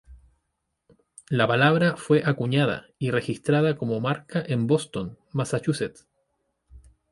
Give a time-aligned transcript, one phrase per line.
[1.29, 6.07] La palabra fue acuñada y registrada como marca en Boston, Massachusetts.